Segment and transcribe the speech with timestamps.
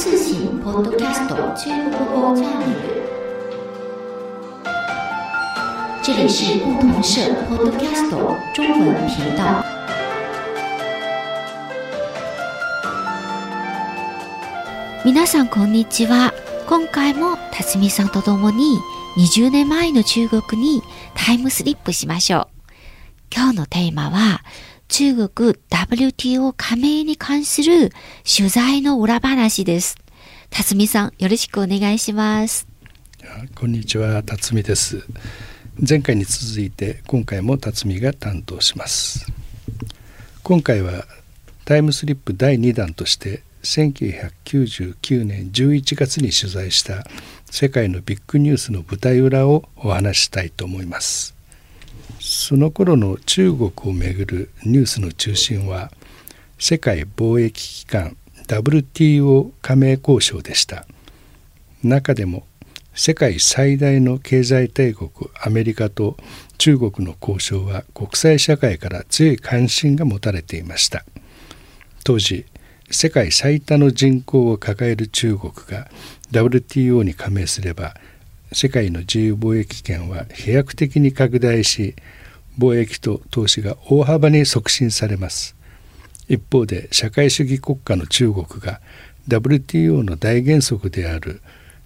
[0.00, 2.72] 通信 Podcast 中国語チャンネル。
[6.02, 7.20] 这里是不同社
[7.50, 8.08] Podcast
[8.54, 9.62] 中文频道。
[15.04, 16.32] 皆さんこんにちは。
[16.66, 18.78] 今回も辰巳さんと共に
[19.18, 20.82] 20年前の中国に
[21.14, 22.48] タイムスリップしましょう。
[23.30, 24.40] 今日のテーマは
[24.90, 27.92] 中国 WTO 加盟に関する
[28.24, 29.96] 取材の裏話です。
[30.50, 32.66] 辰巳さん、よろしくお願いします。
[33.54, 35.04] こんにちは、辰巳です。
[35.88, 39.26] 前回に続いて今回も辰巳が担当します。
[40.42, 41.04] 今回は
[41.64, 47.06] タイムスリップ第2弾として1999年11月に取材した
[47.48, 51.39] 世界のビッグニュースの舞台裏をお話したいと思います。
[52.30, 55.90] その頃の中国をめぐるニュースの中心は
[56.60, 60.86] 世界貿易機関 WTO 加盟交渉でした。
[61.82, 62.46] 中でも
[62.94, 65.10] 世界最大の経済大国
[65.42, 66.16] アメリカと
[66.56, 71.04] 中国の交渉は国際社会から強い関心が持たれていました。
[72.04, 72.46] 当時
[72.92, 75.90] 世界最多の人口を抱える中国が
[76.30, 77.96] WTO に加盟すれば
[78.52, 81.94] 世界の自由貿易圏は飛躍的に拡大し
[82.58, 85.56] 貿易と投資が大幅に促進されます
[86.28, 88.80] 一方で社会主義国家の中国が
[89.28, 91.42] WTO の大原則である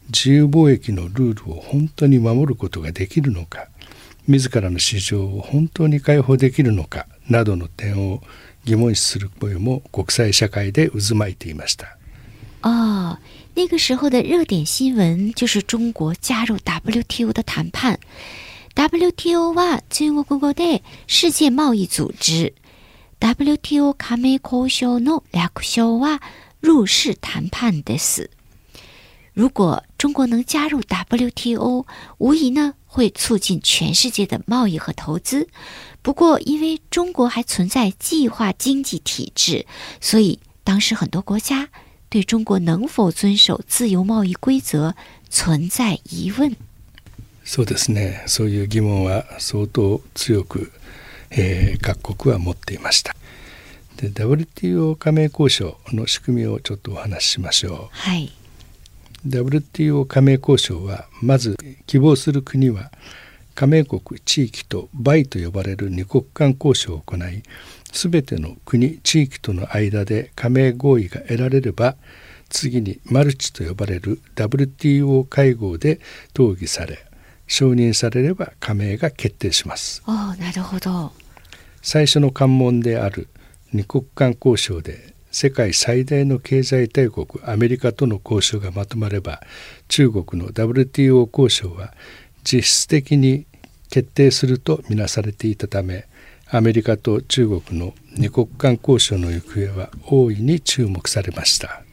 [0.06, 3.68] 自由貿易のルールを本当に守ることができるのか
[4.26, 8.22] 自らの市場を本当に開放できるのかなどの点を
[8.64, 11.98] 疑問視する声も国際社会で渦巻いていました。
[12.63, 13.19] ああ、
[13.55, 17.99] 那个时候的热点新闻就是中国加入 WTO 的谈判。
[18.75, 22.53] WTO は中国語で世界贸易組織。
[23.19, 26.22] WTO 加盟交渉の略称は
[26.62, 28.29] 入世談判です。
[29.34, 31.85] 如果中国能加入 WTO，
[32.17, 35.47] 无疑呢会促进全世界的贸易和投资。
[36.01, 39.66] 不过，因为中国还存在计划经济体制，
[40.00, 41.69] 所以当时很多国家
[42.14, 44.94] 对中国能否遵守自由贸易规则
[45.28, 46.56] 存在疑问。
[47.44, 48.22] そうですね。
[48.26, 50.70] そういう疑問は相当強く、
[51.32, 53.16] えー、各国は持っていました。
[53.97, 58.32] で WTO 加盟交渉の仕組みをちょっとお話ししましょう、はい、
[59.26, 62.91] WTO 加盟交渉はまず希望する国は
[63.54, 67.42] 加盟国地域とバイと呼ばれる二国間交渉を行い
[67.94, 71.97] 全ての国地域との間で加盟合意が得られれば
[72.50, 76.00] 次にマルチと呼ばれる WTO 会合で
[76.34, 77.06] 討議され
[77.47, 80.03] 承認されれば加盟が決定します。
[80.06, 81.12] あなるほど
[81.83, 83.28] 最初の関門である
[83.72, 89.41] 二国間交渉で世界最大の経済大国アメリカとの交渉がまとまれば
[89.88, 91.93] 中国の WTO 交渉は
[92.43, 93.47] 実質的に
[93.91, 96.06] 決定するとみなされていたため
[96.51, 101.84] アメリカと中国の二国間交渉の行方は大いに注目されました。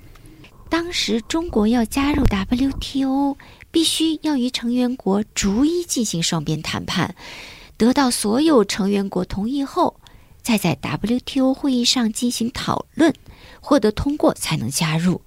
[0.68, 3.36] 当时中国要加入 WTO，
[3.70, 7.14] 必须要与成员国逐一进行双边谈判，
[7.76, 10.00] 得到所有成员国同意后，
[10.42, 13.14] 再在 WTO 会议上进行讨论，
[13.60, 15.20] 获得通过才能加入。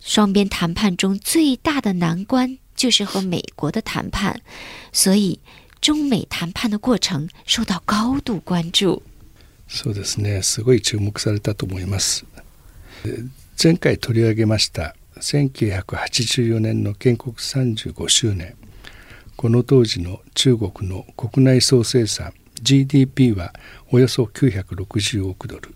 [0.00, 4.40] 双边谈判中最大的难关就是和美国的谈判，
[4.92, 5.38] 所以
[5.83, 9.03] 中美谈判的过程受到高度关注。
[9.67, 12.25] そうですね、すごい注目されたと思います。
[13.61, 18.55] 前回取り上げました1984年の建国35周年
[19.35, 23.51] この当時の中国の国内総生産 GDP は
[23.91, 25.75] およそ960億ドル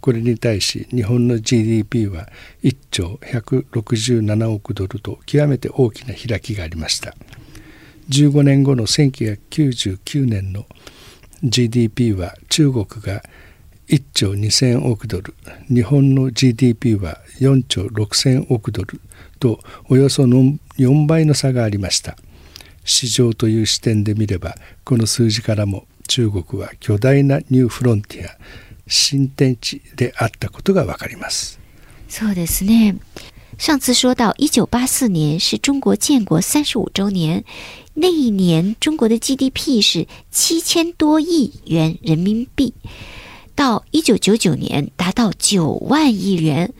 [0.00, 2.28] これに対し日本の GDP は
[2.64, 7.14] 1兆167億ドルと極めて大きな開きがありました
[8.08, 10.66] 15年後の1999年の
[11.42, 13.22] GDP は中国が
[13.88, 15.34] 1兆2000億ドル
[15.68, 19.00] 日本の GDP は4兆6000億ドル
[19.38, 22.16] とおよそ4倍の差がありました。
[22.84, 24.54] 市場という視点で見れば
[24.84, 28.36] この数字からも中国は巨大なニューフロンティア
[28.86, 31.58] 新天地であったことがわかります。
[32.08, 32.96] そうですね。
[33.57, 37.43] 上次说到，一九八四年是中国建国三十五周年，
[37.93, 42.73] 那一年中国的 GDP 是七千多亿元人民币。
[43.55, 46.73] 到一九九九年达到九万亿元，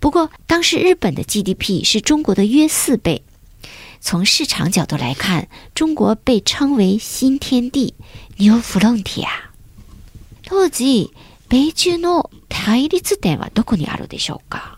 [0.00, 3.22] 不过当时日本的 GDP 是中国的约四倍。
[4.00, 7.94] 从市场角度来看，中国被称为新天地
[8.38, 9.28] （New Frontier）。
[10.44, 11.10] 当時
[11.48, 14.75] 米中の対立点はどこにあるでしょうか？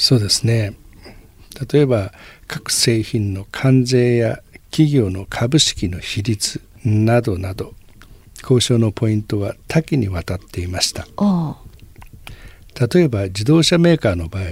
[0.00, 0.72] そうですね。
[1.70, 2.12] 例えば
[2.46, 7.74] 各製品の関税や企業の株式の比率などなど
[8.40, 11.06] 交渉のポイントは多岐にわたっていました。
[12.88, 14.44] 例えば自動車メーカーの場合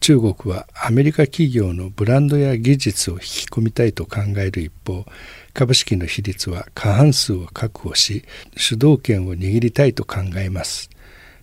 [0.00, 5.04] 中国はアメリカ企業のブランドや技術を引き込みたいと考える一方
[5.52, 8.24] 株式の比率は過半数を確保し
[8.56, 10.88] 主導権を握りたいと考えます。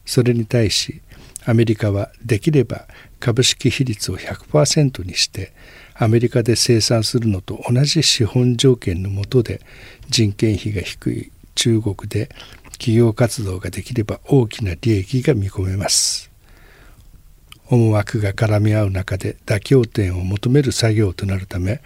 [0.04, 1.04] それに対し
[1.46, 2.88] アメリカはできれば
[3.22, 5.54] 株式比率を100%にして
[5.96, 9.62] アメリカで生産するのと同じ資本条件の下で
[10.10, 12.30] 人件費が低い中国で
[12.74, 16.32] 企業活動ができれば大きな利益が見込めます。
[17.70, 21.82] 思惑が絡み合う中で妥協点を求める作業となるため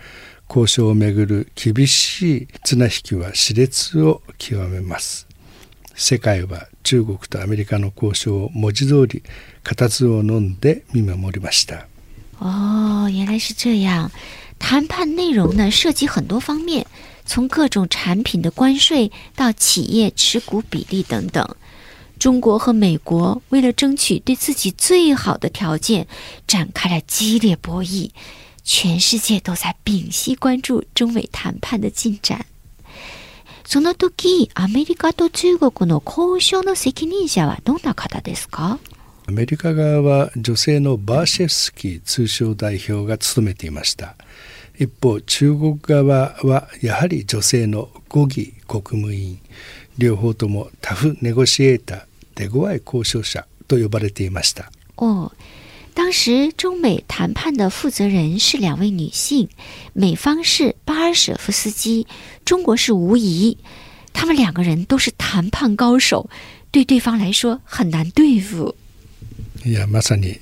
[0.50, 5.28] 交渉をめぐる厳しい綱引きは熾烈を極めます。
[5.96, 9.23] 世界は中国とアメリカの交渉を文字通り
[9.63, 11.87] 固唾を飲んで見守りました
[12.39, 14.11] 哦，原来是这样。
[14.59, 16.87] 谈判内容呢，涉及很多方面，
[17.25, 21.57] 从各种产品的关税到企业持股比例等等。
[22.19, 26.07] 中国和美国为了争取对自己最好的条件，
[26.47, 28.11] 展开了激烈博弈。
[28.63, 32.45] 全世界都在屏息关注中美谈判的进展。
[33.66, 38.80] その時、アメリカと中国の交渉の責任者はどんな方ですか？
[39.28, 44.16] アメリカ側は女性のバーシェフスキー通商代表が務めていました。
[44.78, 49.40] 一方中国側はやはり女性のゴギ国務委員。
[49.98, 54.72] 両方ともタフネゴシエーター手強い交渉者と呼ばれていました。
[54.98, 55.32] 哦，
[55.95, 59.49] 当时中美谈判的负责人是两位女性，
[59.93, 62.07] 美方是巴尔舍夫斯基，
[62.45, 63.59] 中国是吴仪，
[64.13, 66.31] 他们两个人都是谈判高手，
[66.71, 68.75] 对对方来说很难对付。
[69.65, 70.41] いやまさに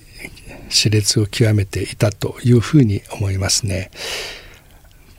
[0.70, 3.90] 熾烈を極めていたというふうに思いますね。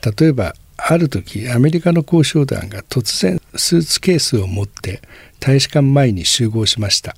[0.02, 5.02] 例えばある時アメリカの交渉団が突然スーツケースを持って
[5.38, 7.14] 大使館前に集合しました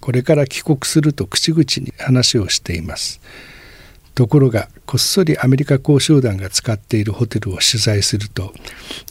[0.00, 3.20] これから帰国すると口々に話をしています
[4.14, 8.52] ところがこっそりアメリカ交渉団が使っているホテルを取材すると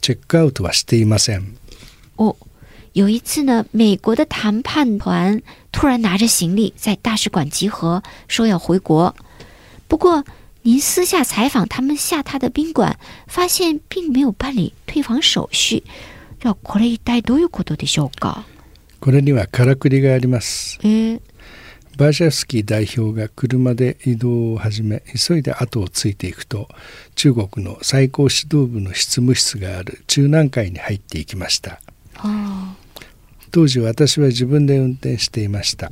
[0.02, 1.58] チェックアウトはしていません
[2.18, 2.36] 哦，
[2.94, 5.42] 有一次呢，美国的谈判团
[5.72, 9.16] 突然拿着行李在大使馆集合，说要回国。
[9.88, 10.26] 不过，
[10.64, 12.98] 您私下采访他们下榻的宾馆，
[13.28, 15.84] 发现并没有办理退房手续。
[16.42, 18.44] 要これ一体どういうことでしょうか？
[19.00, 20.80] これにはからくりがあります。
[20.84, 21.22] えー、
[21.98, 26.68] バーシャフスキー代表が車で移動を始め急いで後をついていくと
[27.16, 31.81] 中国の最高指導部の執務室がある中南海に入っていきました。
[32.16, 32.75] 哦，
[33.51, 35.92] 当時私は自分で運転していました。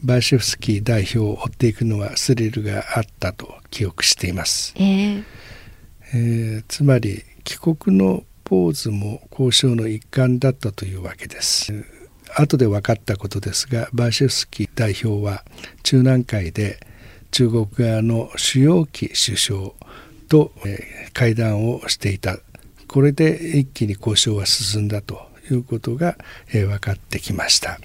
[0.00, 5.24] バーシェフスキー代表を追っていくのはスリルがあったと記憶しています、えー、
[6.14, 11.72] えーつまり帰国のポーズも交渉の一環だったというわけです
[12.40, 15.44] 後で分かったことですがバーシェフスキー代表は
[15.82, 16.78] 中南海で
[17.30, 19.70] 中国側の主要機首相
[20.28, 22.38] と、えー会談をしていた
[22.86, 26.16] これで一気に交渉は進んだということが、
[26.52, 27.78] えー分かってきましたな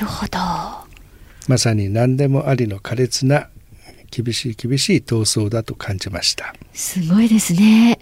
[0.00, 0.38] るほど。
[1.48, 3.48] まさに何でもありの苛烈な
[4.10, 7.98] 厳しい厳しい闘争だと感じましたすごいですね。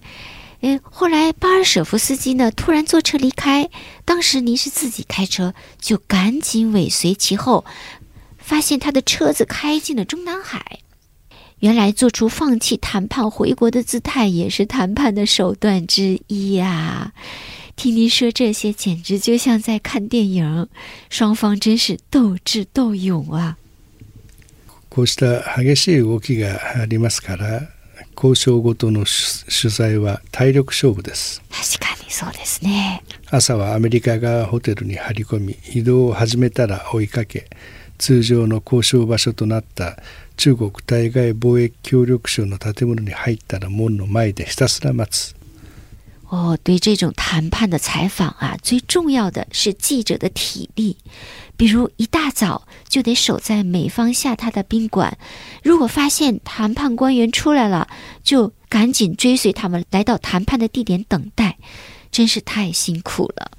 [0.62, 3.70] 诶，后来巴尔舍夫斯基呢突然坐车离开，
[4.04, 7.66] 当时您是自己开车，就赶紧尾随其后，
[8.38, 10.80] 发现他的车子开进了中南海。
[11.60, 17.14] 原来做出放弃谈判回国的姿态，也是谈判的手段之一呀、
[17.76, 20.68] 听您说这些，简直就像在看電影，
[21.10, 23.58] 双方真是斗智斗勇啊！
[24.90, 27.70] こうした激しい動きがありますから
[28.23, 29.11] 交渉ごとの取
[29.63, 33.03] 取材は体力勝負です確かにそうですね。
[33.31, 37.49] 朝はアメリカがホテルに張り込み移動を始めたら追いかけ
[37.97, 39.97] 通常の交渉場所となった
[40.37, 45.40] 中国対外貿易協力省の建物に入ったら門の前でひたすら待つ
[46.30, 50.98] 哦，对这种谈判的采访啊，最重要的是记者的体力。
[51.56, 55.18] 比如一大早就得守在美方下榻的宾馆，
[55.64, 57.88] 如果发现谈判官员出来了，
[58.24, 61.58] 就赶紧追随他们来到谈判的地点等待，
[62.12, 63.52] 真是太辛苦了。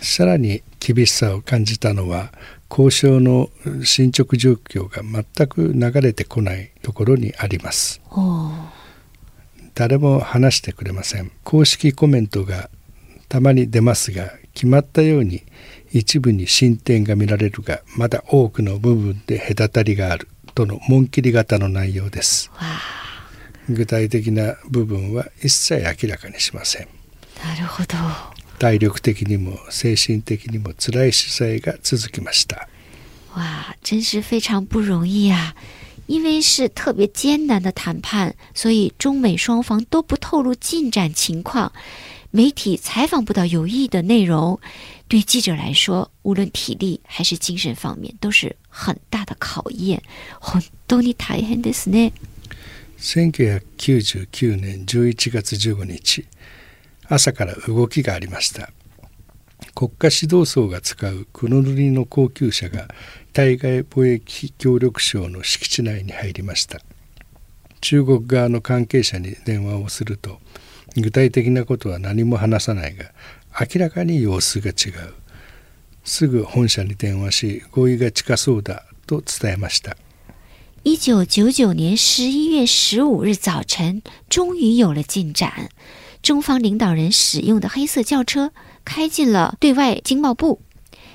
[0.00, 2.30] さらに厳しさを感じたのは
[2.70, 3.48] 交渉の
[3.84, 8.70] 進捗状況が全く流れてこないところにあります哦，
[9.79, 11.31] 誰も話してくれません。
[11.45, 12.69] 公式コメントが
[13.29, 15.43] たまに出ますが決まったように
[15.93, 22.51] 一部に進展が見られるがまだ多くの部分で隔たりがあるとの紋切り型の内容です。
[22.55, 22.65] 哇，
[23.73, 26.87] 具体的な部分は一切明らかにしません。
[27.41, 27.95] なるほど。
[28.57, 32.67] 体力的にも精神的にも辛い取材が続きました。
[33.33, 35.55] 哇，真是非常不容易啊！
[36.09, 41.71] 因为是特别艰难的谈判，所以中美双方都不透露进展情况，
[42.31, 44.59] 媒体采访不到有意义的内容。
[45.07, 50.01] 对记者来说，无论体力还是精神方面，都是很大的考验。
[50.41, 52.11] 本当に大変ですね。
[52.97, 56.25] 1999年11月15日
[57.07, 58.71] 朝から動きがありました
[59.73, 62.87] 国家指導層が使う黒塗りの高級車が
[63.33, 66.81] 対外貿易協力省の敷地内に入りました
[67.81, 70.39] 中国側の関係者に電話をすると
[70.95, 73.05] 具体的なことは何も話さないが
[73.59, 75.13] 明らかに様子が違う
[76.03, 79.95] すぐ本社に電話し合意が近そうだと伝えました
[80.83, 85.69] 一九九九年十一月十五日早晨，终于有了进展。
[86.21, 88.53] 中方领导人使用的黑色轿车
[88.85, 90.61] 开进了对外经贸部。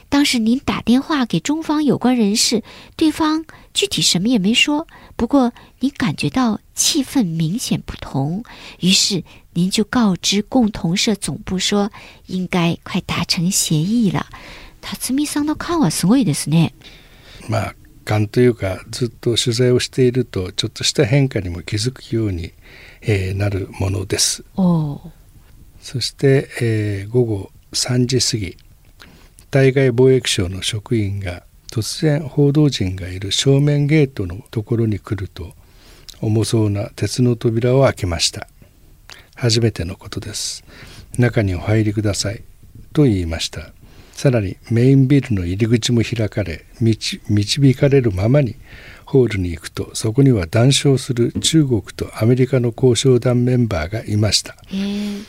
[0.10, 2.64] 当时您打电话给中方有关人士，
[2.96, 8.44] 对方具体什么也没说，不过您感觉到气氛明显不同，
[8.80, 11.92] 于是您就告知共同社总部说，
[12.26, 14.28] 应该快达成协议了。
[14.82, 16.74] 辰巳さんの感はすごいですね。
[17.48, 17.76] まあ
[18.06, 22.54] 感というかずっと取材をしているとちょっとした変化にも気づくように、
[23.02, 25.12] えーなるものです哦，
[25.80, 28.58] そして、えー午後3時過ぎ
[29.55, 35.53] 対外貿易省の職員が突然報道陣がいる正面ゲートのところに来ると
[36.21, 38.49] 重そうな鉄の扉を開けました。
[39.37, 40.65] 初めてのことです。
[41.19, 42.43] 中にお入りください。
[42.93, 43.71] と言いました。
[44.11, 48.57] さらにメインビルの入り口も開かれ導導かれるままに
[49.07, 54.57] ホールに行くとそこには談笑する中国とアメリカの交渉団メンバーがいました。
[54.73, 55.25] えー。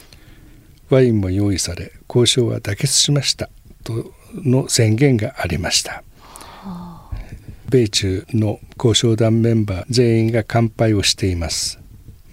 [0.89, 3.51] ワインも用意され交渉は妥結しました
[3.85, 6.03] との宣言がありました。
[7.69, 11.79] 米中の交渉団メンバー全員が乾杯をしています。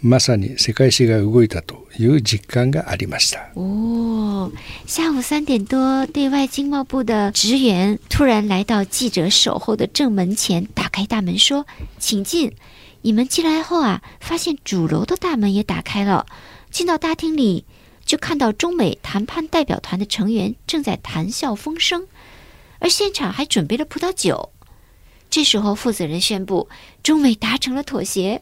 [0.02, 3.52] まさに世界史が動いたという実感がありました。
[3.54, 4.50] 哦，
[4.84, 11.66] 下午三点多，对外经贸部的职员突然来到记者守候的正门前，打开大门说
[12.00, 12.52] ：“请进。”
[13.02, 16.26] 你们进来后啊，发现主楼的大门也打开了。
[16.70, 17.64] 进到大厅里，
[18.05, 22.07] 就看到中美谈判代表团的成员正在谈笑风生，
[22.79, 24.51] 而现场还准备了葡萄酒。
[25.29, 26.69] 这时候，负责人宣布，
[27.03, 28.41] 中美达成了妥协。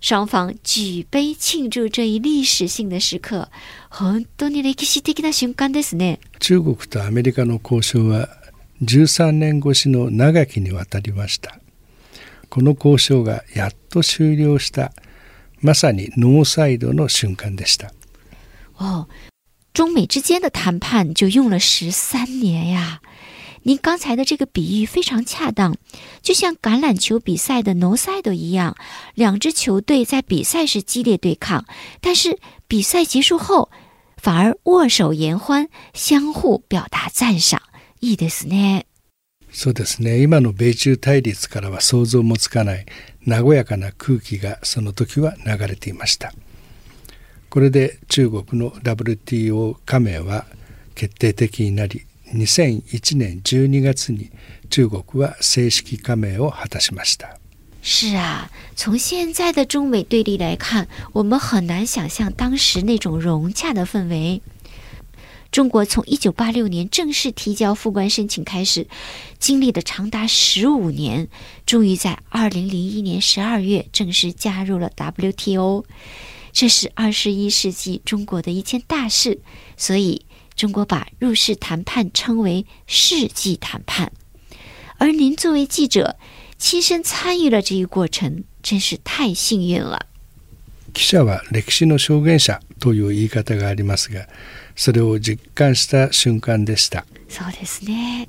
[0.00, 3.48] 双方举杯庆祝这一历史性的时刻，
[3.90, 6.18] 本当に歴史的な瞬間ですね。
[6.38, 8.28] 中国とアメリカの交渉は
[8.82, 11.58] 13年越しの長きにわたりました
[12.50, 14.92] この交渉がやっと終了した
[15.60, 17.92] まさにノーサイドの瞬間でした
[18.78, 19.08] 哦，
[19.72, 23.00] 中美之间的谈判就用了十三年呀。
[23.62, 25.76] 您刚才的这个比喻非常恰当，
[26.20, 28.76] 就像橄榄球比赛的 no side 一样，
[29.14, 31.64] 两支球队在比赛时激烈对抗，
[32.00, 32.38] 但是
[32.68, 33.70] 比赛结束后
[34.16, 37.62] 反而握手言欢，相互表达赞赏。
[38.00, 38.84] いいですね。
[39.50, 42.86] そうですね今の米中対立からは想像もつかない
[43.24, 46.34] 和やかな空気がその時は流れていました
[47.50, 50.46] これで中国の WTO 加盟は
[50.94, 54.30] 決定的になり2001年12月に
[54.70, 57.38] 中国は正式加盟を果たしました
[57.86, 64.40] 是啊，从现在的中美对立来看，我们很难想象当时那种融洽的氛围。
[65.52, 68.88] 中国从一九八六年正式提交复关申请开始，
[69.38, 71.28] 经历了长达十五年，
[71.66, 75.84] 终于在二零零一年十二月正式加入了 WTO。
[76.52, 79.40] 这是二十一世纪中国的一件大事，
[79.76, 80.24] 所以
[80.54, 84.12] 中国把入世谈判称为世纪谈判。
[84.98, 86.16] 而您作为记者，
[86.58, 90.06] 亲身参与了这一过程，真是太幸运了。
[90.92, 94.28] 記者は歴史の証言者という言い方がありますが
[94.76, 98.28] それを実感した瞬間でしたそうですね。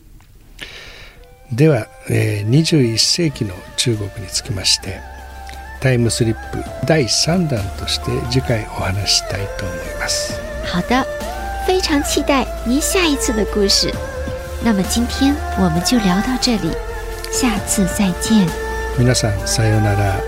[1.51, 4.99] では、えー21世紀の中国につきまして
[5.80, 11.04] タイムスリップ第3弾として次回お話ししたいと思います好的，
[11.66, 13.92] 非常期待您下一次的故事。
[14.62, 16.70] 那么今天我们就聊到这里，
[17.32, 18.46] 下次再见。
[18.98, 20.20] 皆さんさようなら